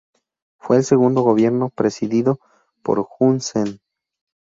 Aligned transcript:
Fue 0.57 0.77
el 0.77 0.83
segundo 0.83 1.21
gobierno 1.21 1.69
presidido 1.69 2.39
por 2.81 3.07
Hun 3.19 3.39
Sen. 3.39 3.79